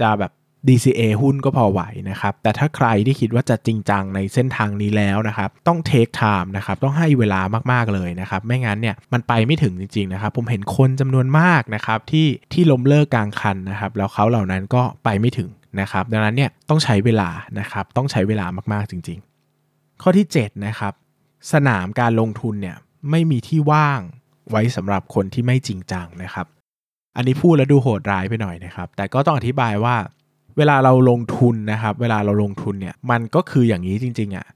[0.00, 0.32] จะแบบ
[0.68, 7.40] DCA หุ้นก็พอไหวนะครับ แต่ถ้าใครที่คิดว่าจะจริงจังในเส้นทางนี้แล้วนะครับ ต้องเทคไทม์นะครับ ต้องให้เวลา
[7.72, 19.18] มากๆเลยนะครับ ไม่งั้นเนี่ยมันไปไม่ถึงจริงๆนะครับ ผมเห็นคนจำนวนมากนะครับที่ที่ล้มเลิกกลางคันนะครับ แล้วเขาเหล่านั้นก็ไปไม่ถึงนะครับ ดังนั้นเนี่ยต้องใช้เวลานะครับ ต้องใช้เวลามากๆจริง
[19.60, 20.92] ๆ ข้อที่7นะครับ
[21.52, 22.76] สนามการลงทุนเนี่ย
[23.10, 24.00] ไม่มีที่ว่าง
[24.50, 26.46] ไว้สำหรับคนที่ไม่จริงจังนะครับ
[27.16, 29.96] อันนี้พูดแล้วดูโหดร้ายไปหน่อยนะครับ แต่ก็ต้องอธิบายว่า
[30.58, 34.46] เวลาเราลงทุนนะครับ เวลาเราลงทุนเนี่ยมันก็คืออย่างนี้จริงๆอะ่ะ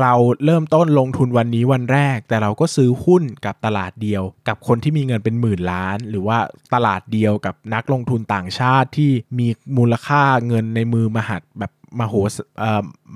[0.00, 6.38] เราเริ่มต้นลงทุนวันนี้วันแรก แต่เราก็ซื้อหุ้นกับตลาดเดียว กับคนที่มีเงินเป็นหมื่นล้าน หรือว่า
[6.74, 12.14] ตลาดเดียวกับนักลงทุนต่างชาติที่มีมูลค่าเงินในมือมหัศแบบมโห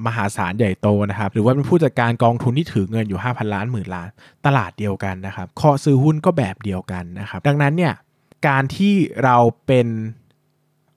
[0.07, 4.09] มหาศาลใหญ่โตนะครับ หรือว่าเป็นผู้จัดการกองทุนที่ถือเงินอยู่ 5,000 ล้านหมื่นล้าน
[4.47, 7.95] ตลาดเดียวกันนะครับข้อซื้อหุ้นก็แบบเดียวกันนะครับ ดังนั้นเนี่ย
[8.49, 9.87] การที่เราเป็น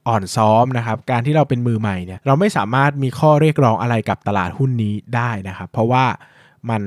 [0.07, 6.05] อ่อนซ้อมนะครับการที่เราเป็นมือใหม่เนี่ยเราไม่สามารถมีข้อเรียกร้องอะไรกับตลาดหุ้นนี้ได้นะครับ เพราะว่า
[6.69, 6.83] มัน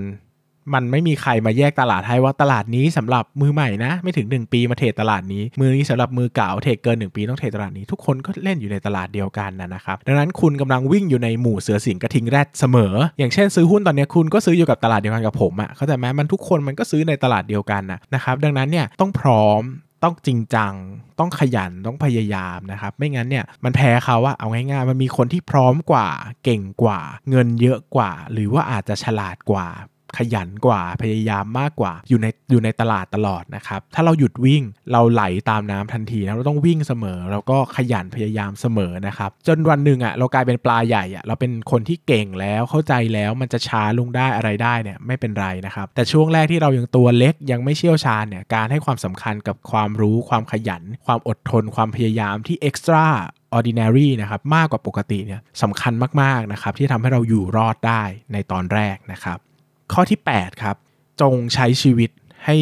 [0.74, 17.82] มันไม่มีใครมาแยกตลาดให้ว่าตลาดนี้สำหรับมือใหม่นะ ไม่ถึง 1 ปีมาเทรดตลาดนี้ มือนี้สำหรับมือเก่าเทรดเกิน 1 ปีต้องเทรดตลาดนี้ทุกคนก็เล่นอยู่ในตลาดเดียวกันนะครับดังนั้นคุณกำลังวิ่งอยู่ในหมู่เสือสิงกระทิงแรดเสมอ อย่างเช่นซื้อหุ้นตอนนี้คุณก็ซื้ออยู่กับตลาดเดียวกันกับผมอะ่ะเข้าใจไหมมันทุกคนมันก็ซื้อในตลาดเดียวกัน
[18.14, 19.62] นะครับดังนั้นเนี่ยต้องพร้อม
[20.02, 20.74] ต้องจริงจัง
[21.18, 26.08] ต้องขยันต้องพยายามนะครับ ไม่งั้นเนี่ยมันแพ้เขาว่าเอาง่ายๆ มันมีคนที่พร้อมกว่า
[26.44, 29.68] เก่งกว่า เงินเยอะกว่า หรือว่าอาจจะฉลาดกว่า
[30.18, 53.06] ขยันกว่าพยายามมากกว่า อยู่ในอยู่ในตลาดตลอดนะครับ ถ้าเราหยุดวิ่งเราไหลตามน้ำทันทีนะเราต้องวิ่งเสมอเราก็ขยันพยายามเสมอนะครับ จนวันหนึ่งอะ่ะเรากลายเป็นปลาใหญ่อะ่ะเราเป็นคนที่เก่งแล้วเข้าใจแล้วมันจะช้าลงได้อะไรได้เนี่ยไม่เป็นไรนะครับ แต่ช่วงแรกที่เรายังตัวเล็กยังไม่เชี่ยวชาญเนี่ยการให้ความสำคัญกับความรู้ความขยัน ความอดทน ความพยายามที่เอ็กซ์ตร้า
[53.56, 58.02] ordinary นะครับมากกว่าปกติเนี่ยสำคัญมากๆนะครับที่ทำให้เราอยู่รอดได้
[58.32, 59.38] ในตอนแรกนะครับ
[59.92, 60.76] ข้อที่ 8 ครับ
[61.20, 62.10] จงใช้ชีวิต
[62.44, 62.56] ให้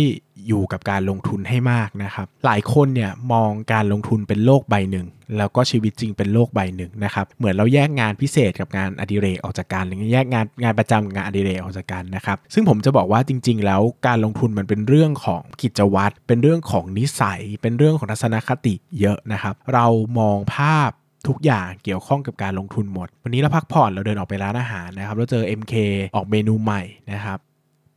[0.49, 5.07] อยู่กับการลงทุนให้มากนะครับ หลายคนเนี่ยมองการลงทุนเป็นโลกใบหนึ่ง
[5.37, 19.87] แล้วก็ชีวิตจริงเป็นโลกใบหนึ่งนะครับ เหมือนเราแยกงานพิเศษกับงานอดิเรกออกจากกันหรือแยกงานงานประจำกับงานอดิเรกออกจากกันนะครับ ซึ่งผมจะบอกว่าจริง ๆ แล้วการลงทุนมันเป็นเรื่องของกิจวัตร เป็นเรื่องของนิสัย เป็นเรื่องของทัศนคติเยอะนะครับ เรา
[20.19, 20.91] มองภาพ
[21.29, 25.75] ทุกอย่างเกี่ยวข้องกับการลงทุนหมด วันนี้เราพักผ่อนเราเดินออกไปร้านอาหารนะครับเราเจอ MK
[26.17, 26.83] ออกเมนูใหม่
[27.13, 27.39] นะครับ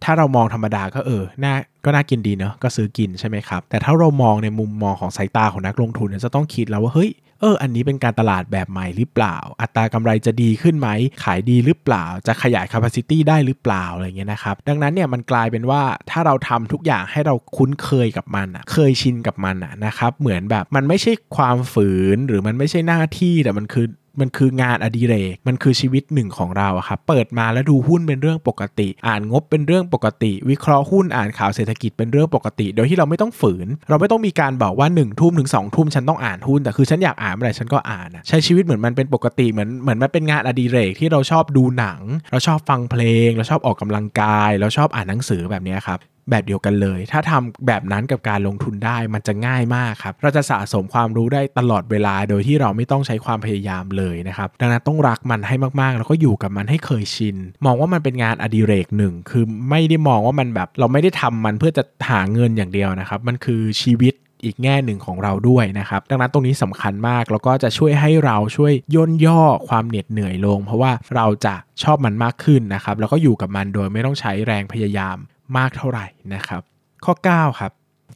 [0.04, 1.54] ถ้าเรามองธรรมดาก็เออน่า
[1.86, 10.90] ก็น่ากินดีเนาะก็ซื้อกินใช่ไหมครับ แต่ถ้าเรามองในมุมมองของสายตาของนักลงทุนเนี่ยจะต้องคิดแล้วว่าเฮ้ย เอออันนี้เป็นการตลาดแบบใหม่หรือเปล่า อัตรากำไรจะดีขึ้นไหม
[11.24, 23.86] ขายดีหรือเปล่า จะขยาย capacity ได้หรือเปล่าอะไรเงี้ยนะครับดังนั้นเนี่ยมันกลายเป็นว่าถ้าเราทำทุกอย่างให้เราคุ้นเคยกับมันอะเคยชินกับมันอะนะครับเหมือนแบบมันไม่ใช่ความฝืนหรือมันไม่ใช่หน้าที่แต่มันคือ
[24.20, 42.02] มันคืองานอดิเรก มันคือชีวิตหนึ่งของเราครับเปิดมาแล้วดูหุ้นเป็นเรื่องปกติ อ่านงบเป็นเรื่องปกติ วิเคราะห์หุ้นอ่านข่าวเศรษฐกิจเป็นเรื่องปกติ โดยที่เราไม่ต้องฝืน เราไม่ต้องมีการบอกว่า1นึ่ทุ่มถึงสองทุ่มฉันต้องอ่านหุ้นแต่คือฉันอยากอ่านอะไรฉันก็อ่านใช้ชีวิตเหมือนมันเป็นปกติเหมือนเหมือนมันเป็นงานอดิเรกที่เราชอบดูหนัง
[42.32, 46.00] เราชอบฟังเพลง เราชอบออกกำลังกาย เราชอบอ่านหนังสือแบบนี้ครับ
[46.30, 75.18] แบบเดียวกันเลย ถ้าทำแบบนั้นกับการลงทุนได้มันจะง่ายมากครับ เราจะสะสมความรู้ได้ตลอดเวลาโดยที่เราไม่ต้องใช้ความพยายามเลยนะครับ ดังนั้นต้องรักมันให้มากๆ แล้วก็อยู่กับมันให้เคยชิน มองว่ามันเป็นงานอดิเรกหนึ่ง คือไม่ได้มองว่ามันแบบเราไม่ได้ทำมันเพื่อจะหาเงินอย่างเดียวนะครับ มันคือชีวิตอีกแง่หนึ่งของเราด้วยนะครับ ดังนั้นตรงนี้สำคัญมาก แล้วก็จะช่วยให้เราช่วยย่นย่อความเหน็ดเหนื่อยลง เพราะว่าเราจะชอบมันมากขึ้นนะครับ แล้วก็อยู่กับมันโดยไม่ต้องใช้แรงพยายาม
[75.58, 76.62] มากเท่าไหร่นะครับ
[77.06, 77.72] ข้อ 9 ครับ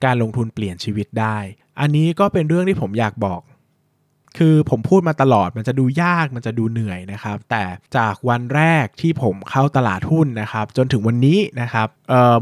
[0.06, 1.38] การลงทุนเปลี่ยนชีวิตได้
[1.80, 3.42] อันนี้ก็เป็นเรื่องที่ผมอยากบอก
[4.38, 7.64] คือผมพูดมาตลอดมันจะดูยากมันจะดูเหนื่อยนะครับ แต่
[7.98, 11.88] จากวันแรกที่ผมเข้าตลาดหุ้นนะครับ จนถึงวันนี้นะครับ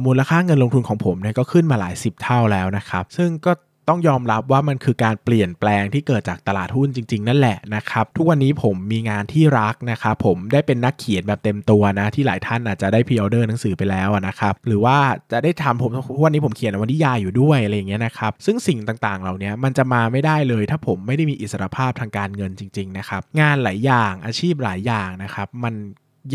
[0.06, 3.52] มูลค่าเงินลงทุนของผมเนี่ยก็ขึ้นมาหลายสิบเท่าแล้วนะครับ ซึ่งก็
[3.90, 14.98] ต้องยอมรับว่ามันคือการเปลี่ยนแปลงที่เกิดจากตลาดหุ้นจริง ๆ นั่นแหละนะครับ ทุกวันนี้ผมมีงานที่รักนะครับผมได้เป็นนักเขียนแบบเต็มตัวนะ ที่หลายท่านอาจจะได้พิออเดอร์หนังสือไปแล้วนะครับ หรือว่า
[15.32, 15.92] จะได้ทำผม
[16.24, 25.76] วันนี้ผมเขียนวันนิยายอยู่ด้วยอะไรอย่างเงี้ยนะครับ ซึ่งสิ่งต่างๆ เหล่านี้มันจะมาไม่ได้เลย ถ้าผมไม่ได้มีอิสรภาพทางการเงินจริง ๆ นะครับ งานหลายอย่างอาชีพหลายอย่างนะครับ มัน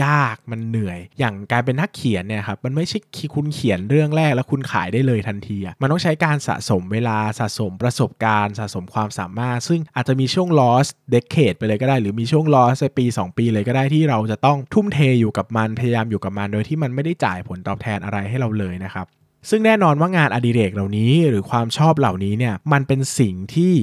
[0.03, 2.99] ยากมันเหนื่อย อย่างการเป็นนักเขียนเนี่ยครับมันไม่ใช่
[3.35, 19.07] คุณเขียนเรื่องแรกแล้วคุณขายได้เลยทันทีอะมันต้องใช้การสะสมเวลาสะสมประสบการณ์สะสมความสามารถ ซึ่งอาจจะมีช่วง loss decade ไปเลยก็ได้ หรือมีช่วง loss ไปปี 2 ปีเลยก็ได้ที่เราจะต้องทุ่มเทอยู่กับมันพยายามอยู่กับมัน โดยที่มันไม่ได้จ่ายผลตอบแทนอะไรให้เราเลยนะครับ
[19.51, 23.75] ซึ่งแน่นอนว่างานอดิเรกเหล่านี้ หรือความชอบเหล่านี้เนี่ยมันเป็นสิ่งที่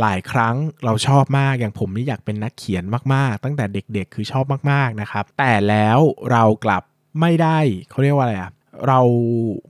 [0.00, 5.98] หลายครั้งเราชอบมากอย่างผมนี่อยากเป็นนักเขียนมากๆ ตั้งแต่เด็กๆ คือชอบมากๆนะครับ แต่แล้ว
[6.30, 6.82] เรากลับ
[7.20, 7.58] ไม่ได้
[7.90, 8.52] เขาเรียกว่าอะไรอะ
[8.88, 9.00] เรา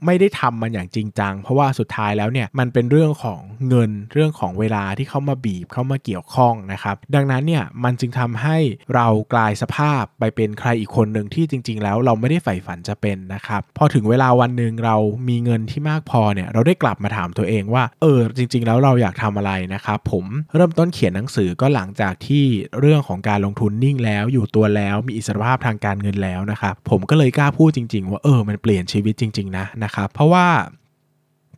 [0.05, 3.39] ไม่ได้ทำมันอย่างจริงจัง เพราะว่าสุดท้ายแล้วเนี่ยมันเป็นเรื่องของ
[3.69, 8.57] เงินเรื่องของเวลาที่เข้ามาบีบเข้ามาเกี่ยวข้องนะครับ ดังนั้นเนี่ยมันจึงทำให้
[8.95, 14.97] เรากลายสภาพไปเป็นใครอีกคนหนึ่งที่จริง ๆ แล้วเราไม่ได้ใฝ่ฝันจะเป็นนะครับพอถึงเวลาวันหนึ่งเรา
[15.29, 22.45] มีเงินที่มากพอเนี่ยเราได้กลับมาถามตัวเองว่าเออจริง ๆ แล้วเราอยากทำอะไรนะครับผมเริ่มต้นเขียนหนังสือก็หลังจากที่
[22.79, 30.47] เรื่องของการลงทุนนิ่งแล้วอยู่ตัวแล้วมีอิสรภาพทางการเงินแล้วนะครับผมก็เลยกล้าพูดจริง ๆ ว่าเออมันเปลี่ยนชีวิตจริง ๆ นะนะครับ เพราะว่า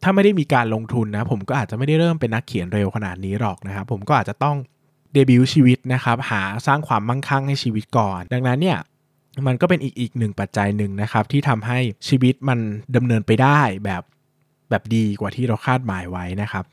[0.04, 4.58] ถ้าไม่ได้มีการลงทุนนะ ผมก็อาจจะไม่ได้เริ่มเป็นนักเขียนเร็วขนาดนี้หรอกนะครับ ผมก็อาจจะต้อง
[5.14, 8.80] เดบิวต์ชีวิตนะครับหาสร้างความมั่งคั่งให้ชีวิตก่อน ดังนั้นเนี่ย
[9.48, 12.60] มันก็เป็นอีกอีกหนึ่งปัจจัยหนึ่งนะครับที่ทำให้ชีวิตมัน
[12.96, 14.04] ดำเนินไปได้แบบ
[14.70, 16.66] แบบดีกว่าที่เราคาดหมายไว้นะครับ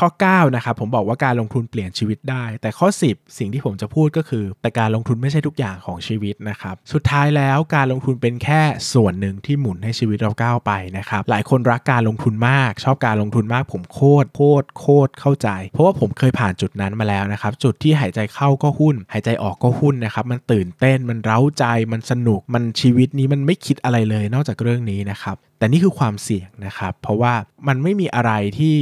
[0.00, 8.60] ข้อ9นะครับผมบอกว่าการลงทุนเปลี่ยนชีวิตได้ แต่ข้อ 10 สิ่งที่ผมจะพูดก็คือ แต่การลงทุนไม่ใช่ทุกอย่างของชีวิตนะครับสุดท้ายแล้วการลงทุนเป็นแค่
[8.92, 27.34] ส่วนหนึ่งที่หมุนให้ชีวิตเราก้าวไปนะครับหลายคนรักการลงทุนมาก ชอบการลงทุนมาก ผมโคตรโคตรโคตรเข้าใจ เพราะว่าผมเคยผ่านจุดนั้นมาแล้วนะครับจุดที่หายใจเข้าก็หุ้น หายใจออกก็หุ้นนะครับมันตื่นเต้นมันเร้าใจมันสนุกมันชีวิตนี้มันไม่คิดอะไรเลยนอกจากเรื่องนี้นะครับแต่นี่คือความเสี่ยงนะครับเพราะว่า
[27.68, 28.76] มันไม่มีอะไรที่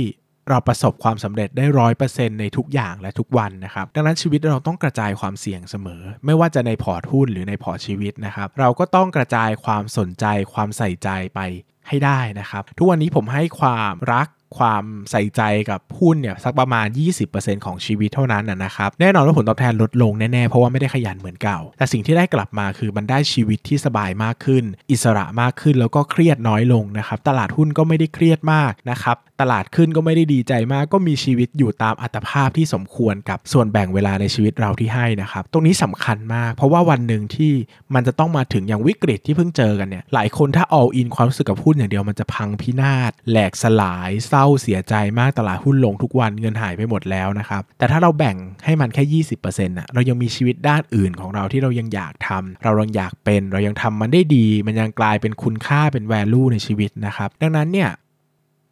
[0.49, 11.41] เราประสบความสำเร็จได้ร้อยเปอร์เซ็นต์ในทุกอย่างและทุกวันนะครับดังนั้นชีวิตเราต้องกระจายความเสี่ยงเสมอ ไม่ว่าจะในพอร์ตหุ้นหรือในพอร์ตชีวิตนะครับเราก็ต้องกระจายความสนใจความใส่ใจไป
[11.89, 14.29] ให้ได้นะครับ ทุกวันนี้ผมให้ความรัก
[14.59, 16.87] ความใส่ใจกับหุ้นเนี่ยสักประมาณ
[17.27, 37.53] 20%ของชีวิตเท่านั้นนะครับ แน่นอนว่าผลตอบแทนลดลงแน่ๆ เพราะว่าไม่ได้ขยันเหมือนเก่า แต่สิ่งที่ได้กลับมาคือมันได้ชีวิตที่สบายมากขึ้น อิสระมากขึ้นแล้วก็เครียดน้อยลงนะครับ ตลาดหุ้นก็ไม่ได้เครียดมากนะครับ ตลาดขึ้นก็ไม่ได้ดีใจมาก ก็มีชีวิตอยู่ตามอัตภาพที่สมควรกับส่วนแบ่งเวลาในชีวิตเราที่ให้นะครับ ตรงนี้สำคัญมาก เพราะว่าวันหนึ่งที่
[37.95, 57.91] มันจะต้องมาถึงอย่างวิกฤตที่เพิ่งเจอกันเนี่ย หลายคนถ้า all in ความรู้สึกกับหุ้นอย่างเดียวมันจะพังพินาศแหลกสลายเศร้าเสียใจมากตลาดหุ้นลงทุกวันเงินหายไปหมดแล้วนะครับ แต่ถ้าเราแบ่งให้มันแค่ 20%นะเรายังมีชีวิตด้านอื่นของเราที่เรายังอยากทำเรายังอยากเป็น เรายังทำมันได้ดี มันยังกลายเป็นคุณค่าเป็น value ในชีวิตนะครับ ดังนั้นเนี่ย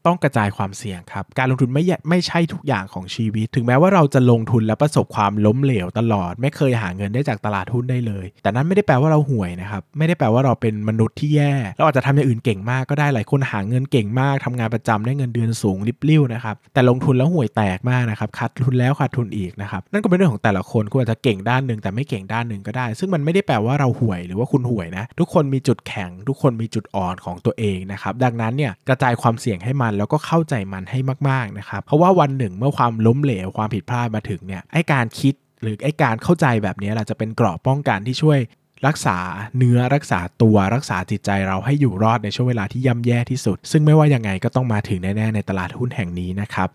[0.07, 38.39] ต้องกระจายความเสี่ยงครับ การลงทุนไม่ไม่ใช่ทุกอย่างของชีวิต ถึงแม้ว่าเราจะลงทุนและประสบความล้มเหลวตลอด ไม่เคยหาเงินได้จากตลาดหุ้นได้เลย แต่นั้นไม่ได้แปลว่าเราห่วยนะครับ ไม่ได้แปลว่าเราเป็นมนุษย์ที่แย่ เราอาจจะทำอย่างอื่นเก่งมากก็ได้ หลายคนหาเงินเก่งมากทำงานประจำได้เงินเดือนสูงริบลิ่วนะครับ แต่ลงทุนแล้วห่วยแตกมากนะครับ ขาดทุนแล้วขาดทุนอีกนะครับ นั่นก็เป็นเรื่องของแต่ละคนคุณอาจจะเก่งด้านหนึ่งแต่ไม่เก่งด้านหนึ่งก็ได้ ซึ่งมันไม่ได้แปลว่าเราห่วยหรือว่าคุณห่วยนะ ทุกคนมีจุดแข็ง ทุกคนมีจุดอ่อนของตัวเองนะครับ ดังนั้นเนี่ยกระจายความเสี่ยงให้มันแล้วก็เข้าใจมันให้มากๆนะครับเพราะว่าวันหนึ่งเมื่อความล้มเหลวความผิดพลาดมาถึงเนี่ยไอการคิดหรือไอการเข้าใจแบบนี้แหละจะเป็นกรอบป้องกันที่ช่วย
[38.87, 39.19] รักษา
[39.59, 46.69] เนื้อรักษาตัวรักษาจิตใจเราให้อยู่รอดในช่วงเวลาที่ย่ำแย่ที่สุด ซึ่งไม่ว่ายังไงก็ต้องมาถึงแน่ๆในตลาดหุ้นแห่งนี้นะครับ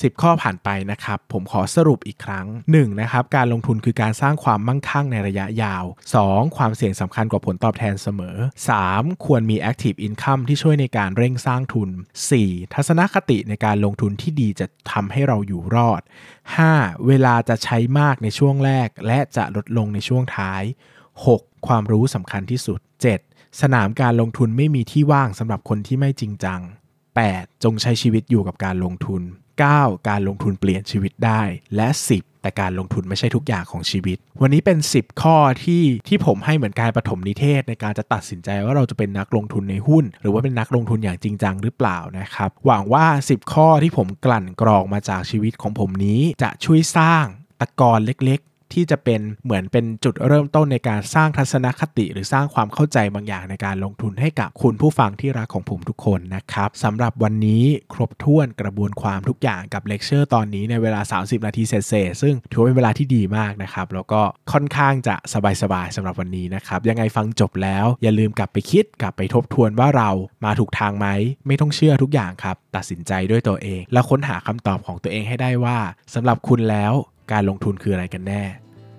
[0.00, 3.00] 10 ข้อผ่านไปนะครับ ผมขอสรุปอีกครั้ง 1.
[3.00, 5.84] นะครับ การลงทุนคือการสร้างความมั่งคั่งในระยะยาว
[6.20, 6.56] 2.
[6.56, 8.36] ความเสี่ยงสำคัญกว่าผลตอบแทนเสมอ
[8.80, 9.24] 3.
[9.24, 11.90] ควรมี Active Income ที่ช่วยในการเร่งสร้างทุน
[12.30, 12.74] 4.
[12.74, 16.02] ทัศนคติในการลงทุนที่ดีจะทำให้เราอยู่รอด
[16.54, 17.06] 5.
[17.06, 20.62] เวลาจะใช้มากในช่วงแรก และจะลดลงในช่วงท้าย
[21.14, 21.66] 6.
[21.66, 22.80] ความรู้สำคัญที่สุด
[23.20, 23.60] 7.
[23.60, 26.60] สนามการลงทุนไม่มีที่ว่างสำหรับคนที่ไม่จริงจัง
[27.12, 27.64] 8.
[27.64, 29.24] จงใช้ชีวิตอยู่กับการลงทุน
[29.60, 30.08] 9.
[30.08, 31.42] การลงทุนเปลี่ยนชีวิตได้
[31.76, 47.24] และ 10 แต่การลงทุนไม่ใช่ทุกอย่างของชีวิต วันนี้เป็น 10 ข้อที่ที่ผมให้เหมือนการปฐมนิเทศ ในการจะตัดสินใจว่าเราจะเป็นนักลงทุนในหุ้น หรือว่าเป็นนักลงทุนอย่างจริงจังหรือเปล่านะครับ หวังว่า 10 ข้อที่ผมกลั่นกรองมาจากชีวิตของผมนี้ จะช่วยสร้าง
[47.60, 48.40] ตะกอนเล็ก
[48.76, 64.20] ที่จะเป็นเหมือนเป็นจุดเริ่มต้นในการสร้างทัศนคติ หรือสร้างความเข้าใจบางอย่างในการลงทุนให้กับคุณผู้ฟังที่รักของผมทุกคนนะครับสำหรับวันนี้ครบถ้วนกระบวนความทุกอย่างกับเลคเชอร์ตอนนี้ในเวลา 30 นาทีเศษซึ่งถือว่าเป็นเวลาที่ดีมากนะครับแล้วก็
[64.52, 65.14] ค่อนข้างจะ
[65.62, 70.10] สบายๆสำหรับวันนี้นะครับยังไงฟังจบแล้วอย่าลืมกลับไปคิดกลับไปทบทวนว่าเรา
[70.44, 71.06] มาถูกทางไหม
[71.46, 75.78] ไม่ต้องเชื่อทุกอย่างครับ ตัดสินใจด้วยตัวเอง แล้วค้นหาคำตอบของตัวเองให้ได้ว่า
[76.14, 76.94] สำหรับคุณแล้ว
[77.32, 78.42] การลงทุนคืออะไรกันแน่